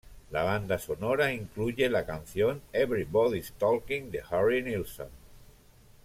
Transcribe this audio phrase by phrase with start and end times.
[0.31, 5.09] La banda sonora incluye la canción "Everybody's Talkin'" de Harry Nilsson.